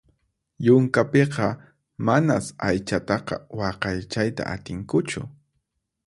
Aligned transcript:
Yunkapiqa 0.67 1.45
manas 2.07 2.45
aychataqa 2.69 3.35
waqaychayta 3.59 4.43
atinkuchu. 4.55 5.19